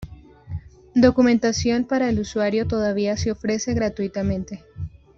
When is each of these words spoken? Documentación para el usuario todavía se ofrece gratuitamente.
Documentación 0.95 1.85
para 1.85 2.09
el 2.09 2.19
usuario 2.19 2.65
todavía 2.67 3.15
se 3.17 3.29
ofrece 3.29 3.75
gratuitamente. 3.75 4.63